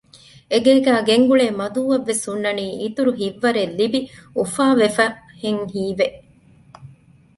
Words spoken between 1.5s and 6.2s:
މަދޫއަށް ވެސް ހުންނަނީ އިތުރު ހިތްވަރެއް ލިބި އުފާވެފަހެން ހީވެ